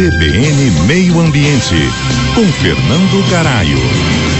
CBN 0.00 0.70
Meio 0.86 1.20
Ambiente, 1.20 1.76
com 2.34 2.50
Fernando 2.54 3.30
Garaio. 3.30 4.39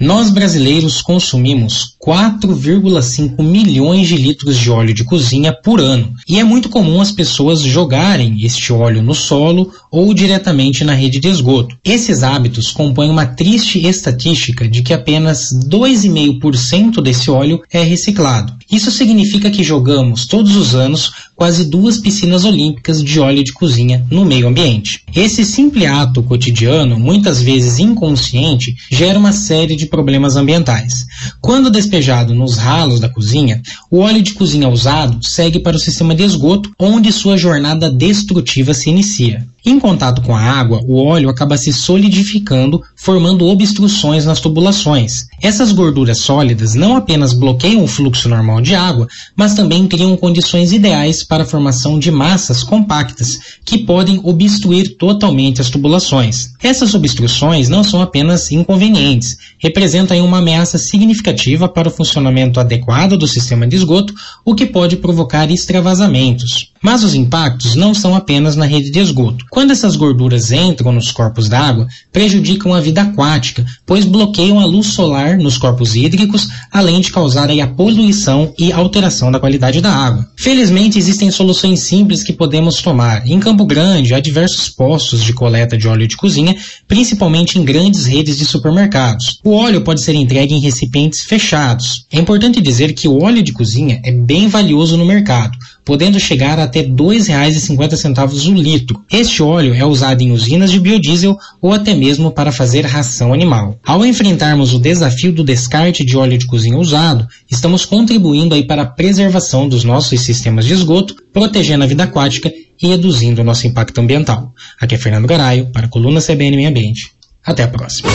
Nós 0.00 0.30
brasileiros 0.30 1.02
consumimos 1.02 1.96
4,5 2.00 3.42
milhões 3.42 4.06
de 4.06 4.16
litros 4.16 4.56
de 4.56 4.70
óleo 4.70 4.94
de 4.94 5.02
cozinha 5.02 5.52
por 5.52 5.80
ano, 5.80 6.14
e 6.28 6.38
é 6.38 6.44
muito 6.44 6.68
comum 6.68 7.00
as 7.00 7.10
pessoas 7.10 7.60
jogarem 7.62 8.44
este 8.44 8.72
óleo 8.72 9.02
no 9.02 9.12
solo 9.12 9.72
ou 9.90 10.14
diretamente 10.14 10.84
na 10.84 10.94
rede 10.94 11.18
de 11.18 11.26
esgoto. 11.26 11.76
Esses 11.84 12.22
hábitos 12.22 12.70
compõem 12.70 13.10
uma 13.10 13.26
triste 13.26 13.84
estatística 13.84 14.68
de 14.68 14.82
que 14.82 14.94
apenas 14.94 15.48
2,5% 15.66 17.02
desse 17.02 17.28
óleo 17.28 17.60
é 17.68 17.82
reciclado. 17.82 18.54
Isso 18.70 18.92
significa 18.92 19.50
que 19.50 19.64
jogamos 19.64 20.26
todos 20.26 20.54
os 20.54 20.76
anos 20.76 21.10
quase 21.34 21.64
duas 21.64 21.98
piscinas 21.98 22.44
olímpicas 22.44 23.02
de 23.02 23.20
óleo 23.20 23.44
de 23.44 23.52
cozinha 23.52 24.04
no 24.10 24.24
meio 24.24 24.48
ambiente. 24.48 25.02
Esse 25.14 25.44
simples 25.44 25.88
ato 25.88 26.22
cotidiano, 26.22 26.98
muitas 26.98 27.40
vezes 27.40 27.78
inconsciente, 27.78 28.74
gera 28.90 29.18
uma 29.18 29.32
série 29.32 29.76
de 29.76 29.86
problemas 29.88 30.36
ambientais. 30.36 31.06
Quando 31.40 31.70
despejado 31.70 32.34
nos 32.34 32.56
ralos 32.56 33.00
da 33.00 33.08
cozinha, 33.08 33.60
o 33.90 33.98
óleo 33.98 34.22
de 34.22 34.34
cozinha 34.34 34.68
usado 34.68 35.18
segue 35.26 35.58
para 35.60 35.76
o 35.76 35.80
sistema 35.80 36.14
de 36.14 36.22
esgoto, 36.22 36.70
onde 36.78 37.12
sua 37.12 37.36
jornada 37.36 37.90
destrutiva 37.90 38.72
se 38.74 38.90
inicia. 38.90 39.46
Em 39.66 39.78
contato 39.80 40.22
com 40.22 40.34
a 40.34 40.40
água, 40.40 40.80
o 40.86 41.02
óleo 41.02 41.28
acaba 41.28 41.58
se 41.58 41.72
solidificando, 41.72 42.80
formando 42.94 43.46
obstruções 43.46 44.24
nas 44.24 44.40
tubulações. 44.40 45.26
Essas 45.42 45.72
gorduras 45.72 46.20
sólidas 46.20 46.74
não 46.74 46.96
apenas 46.96 47.32
bloqueiam 47.32 47.82
o 47.82 47.88
fluxo 47.88 48.28
normal 48.28 48.60
de 48.60 48.74
água, 48.74 49.08
mas 49.36 49.54
também 49.54 49.86
criam 49.88 50.16
condições 50.16 50.72
ideais 50.72 51.24
para 51.24 51.42
a 51.42 51.46
formação 51.46 51.98
de 51.98 52.10
massas 52.10 52.62
compactas, 52.62 53.38
que 53.64 53.78
podem 53.78 54.20
obstruir 54.22 54.96
totalmente 54.96 55.60
as 55.60 55.70
tubulações. 55.70 56.50
Essas 56.62 56.94
obstruções 56.94 57.68
não 57.68 57.82
são 57.82 58.00
apenas 58.00 58.52
inconvenientes, 58.52 59.36
representam 59.58 60.24
uma 60.24 60.38
ameaça 60.38 60.78
significativa 60.78 61.68
para 61.68 61.88
o 61.88 61.92
funcionamento 61.92 62.60
adequado 62.60 63.18
do 63.18 63.26
sistema 63.26 63.66
de 63.66 63.76
esgoto, 63.76 64.14
o 64.44 64.54
que 64.54 64.66
pode 64.66 64.96
provocar 64.96 65.50
extravasamentos. 65.50 66.72
Mas 66.82 67.02
os 67.02 67.14
impactos 67.14 67.74
não 67.74 67.94
são 67.94 68.14
apenas 68.14 68.56
na 68.56 68.64
rede 68.64 68.90
de 68.90 68.98
esgoto. 68.98 69.44
Quando 69.50 69.72
essas 69.72 69.96
gorduras 69.96 70.52
entram 70.52 70.92
nos 70.92 71.10
corpos 71.10 71.48
d'água, 71.48 71.86
prejudicam 72.12 72.72
a 72.72 72.80
vida 72.80 73.02
aquática, 73.02 73.64
pois 73.84 74.04
bloqueiam 74.04 74.60
a 74.60 74.64
luz 74.64 74.88
solar 74.88 75.38
nos 75.38 75.58
corpos 75.58 75.96
hídricos, 75.96 76.48
além 76.72 77.00
de 77.00 77.10
causarem 77.10 77.60
a 77.60 77.66
poluição 77.66 78.52
e 78.58 78.72
alteração 78.72 79.30
da 79.30 79.40
qualidade 79.40 79.80
da 79.80 79.92
água. 79.92 80.26
Felizmente, 80.36 80.98
existem 80.98 81.30
soluções 81.30 81.80
simples 81.80 82.22
que 82.22 82.32
podemos 82.32 82.80
tomar. 82.82 83.26
Em 83.26 83.40
Campo 83.40 83.64
Grande, 83.64 84.14
há 84.14 84.20
diversos 84.20 84.68
postos 84.68 85.22
de 85.22 85.32
coleta 85.32 85.76
de 85.76 85.88
óleo 85.88 86.06
de 86.06 86.16
cozinha, 86.16 86.56
principalmente 86.86 87.58
em 87.58 87.64
grandes 87.64 88.06
redes 88.06 88.38
de 88.38 88.44
supermercados. 88.44 89.38
O 89.44 89.52
óleo 89.54 89.82
pode 89.82 90.02
ser 90.02 90.14
entregue 90.14 90.54
em 90.54 90.60
recipientes 90.60 91.22
fechados. 91.22 92.04
É 92.12 92.18
importante 92.18 92.60
dizer 92.60 92.92
que 92.92 93.08
o 93.08 93.22
óleo 93.22 93.42
de 93.42 93.52
cozinha 93.52 94.00
é 94.04 94.12
bem 94.12 94.48
valioso 94.48 94.96
no 94.96 95.04
mercado, 95.04 95.56
podendo 95.88 96.20
chegar 96.20 96.58
até 96.58 96.80
R$ 96.80 96.88
2,50 96.88 98.50
o 98.50 98.52
litro. 98.52 99.02
Este 99.10 99.42
óleo 99.42 99.72
é 99.72 99.86
usado 99.86 100.20
em 100.20 100.32
usinas 100.32 100.70
de 100.70 100.78
biodiesel 100.78 101.38
ou 101.62 101.72
até 101.72 101.94
mesmo 101.94 102.30
para 102.30 102.52
fazer 102.52 102.84
ração 102.84 103.32
animal. 103.32 103.78
Ao 103.82 104.04
enfrentarmos 104.04 104.74
o 104.74 104.78
desafio 104.78 105.32
do 105.32 105.42
descarte 105.42 106.04
de 106.04 106.14
óleo 106.14 106.36
de 106.36 106.46
cozinha 106.46 106.76
usado, 106.76 107.26
estamos 107.50 107.86
contribuindo 107.86 108.54
aí 108.54 108.66
para 108.66 108.82
a 108.82 108.86
preservação 108.86 109.66
dos 109.66 109.82
nossos 109.82 110.20
sistemas 110.20 110.66
de 110.66 110.74
esgoto, 110.74 111.16
protegendo 111.32 111.84
a 111.84 111.86
vida 111.86 112.04
aquática 112.04 112.52
e 112.82 112.86
reduzindo 112.86 113.40
o 113.40 113.44
nosso 113.44 113.66
impacto 113.66 113.98
ambiental. 113.98 114.52
Aqui 114.78 114.94
é 114.94 114.98
Fernando 114.98 115.26
Garaio, 115.26 115.72
para 115.72 115.86
a 115.86 115.88
coluna 115.88 116.20
CBN 116.20 116.54
Meio 116.54 116.68
Ambiente. 116.68 117.12
Até 117.42 117.62
a 117.62 117.68
próxima. 117.68 118.10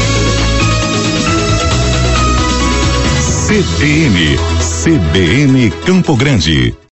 CBN, 3.47 4.37
CBN 4.83 5.71
Campo 5.87 6.15
Grande. 6.15 6.75